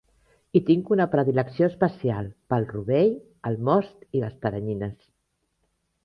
I 0.59 0.59
tinc 0.67 0.87
una 0.93 1.05
predilecció 1.15 1.67
especial 1.71 2.31
pel 2.53 2.65
rovell, 2.71 3.13
el 3.51 3.59
most 3.67 4.07
i 4.17 4.23
les 4.23 4.39
teranyines. 4.47 4.97